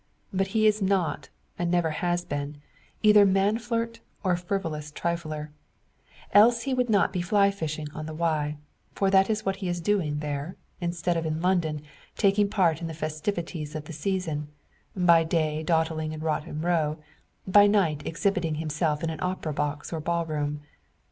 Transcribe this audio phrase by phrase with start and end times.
[0.33, 1.29] But he is not,
[1.59, 2.57] and never has been,
[3.03, 5.51] either man flirt or frivolous trifler;
[6.33, 8.57] else he would not be fly fishing on the Wye
[8.95, 11.83] for that is what he is doing there instead of in London,
[12.17, 14.47] taking part in the festivities of the "season,"
[14.95, 16.97] by day dawdling in Rotten Row,
[17.45, 20.61] by night exhibiting himself in opera box or ball room.